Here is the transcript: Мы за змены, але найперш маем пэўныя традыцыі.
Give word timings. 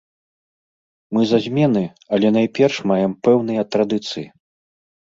Мы 1.17 1.21
за 1.33 1.39
змены, 1.45 1.85
але 2.19 2.27
найперш 2.39 2.75
маем 2.95 3.13
пэўныя 3.31 3.61
традыцыі. 3.73 4.27